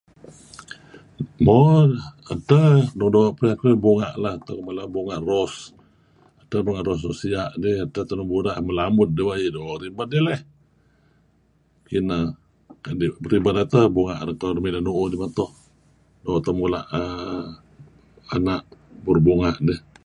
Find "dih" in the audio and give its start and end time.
7.61-7.75, 10.11-10.23, 15.11-15.19, 19.67-19.79